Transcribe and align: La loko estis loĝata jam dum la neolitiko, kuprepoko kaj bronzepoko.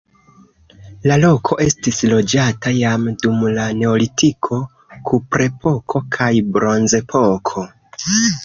La 1.09 1.17
loko 1.23 1.57
estis 1.65 1.99
loĝata 2.13 2.73
jam 2.77 3.05
dum 3.25 3.45
la 3.59 3.67
neolitiko, 3.83 4.59
kuprepoko 5.11 6.03
kaj 6.17 6.31
bronzepoko. 6.57 7.69